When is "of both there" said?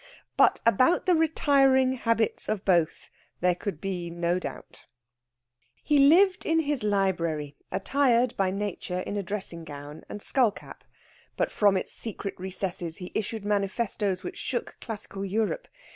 2.49-3.53